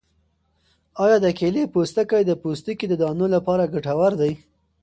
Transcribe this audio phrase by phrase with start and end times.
[1.03, 4.31] آیا د کیلې پوستکی د پوستکي د دانو لپاره ګټور دی؟